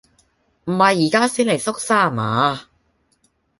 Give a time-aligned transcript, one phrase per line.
[0.65, 2.61] 唔係而家先嚟縮沙呀嘛？